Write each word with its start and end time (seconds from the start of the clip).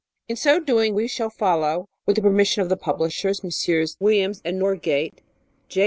In 0.27 0.35
so 0.35 0.59
doing, 0.59 0.95
we 0.95 1.07
shall 1.07 1.29
follow, 1.29 1.87
with 2.07 2.15
the 2.15 2.23
permission 2.23 2.63
of 2.63 2.69
the 2.69 2.75
publishers 2.75 3.43
(Messrs. 3.43 3.97
Williams 3.99 4.41
& 4.43 4.45
Norgate), 4.51 5.21
J. 5.69 5.79